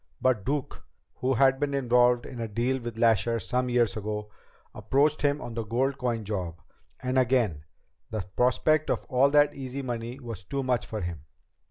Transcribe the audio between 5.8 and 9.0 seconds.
coin job. And again, the prospect